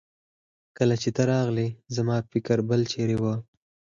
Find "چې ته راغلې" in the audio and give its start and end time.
1.01-1.67